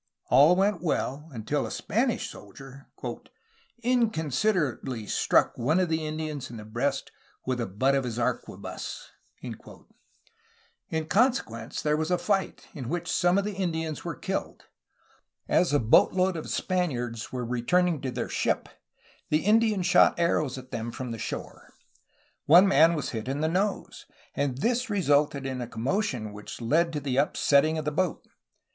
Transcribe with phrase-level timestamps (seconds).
[0.31, 6.03] All went well, until a Spanish soldier SEBASTIAN VIZCAINO 127 ''inconsiderately struck one of the
[6.07, 7.11] Indians in the breast
[7.45, 9.09] with the butt of his arquebus/'
[10.89, 14.63] In consequence there was a fight, in which some of the Indians were killed,
[15.45, 18.69] but as a boatload of Spaniards were returning to their ship
[19.29, 21.71] the Indians shot arrows at them from the shore.
[22.47, 26.91] One man was hit in the nose, and this resulted in a commotion which led
[26.93, 28.25] to upsetting the boat.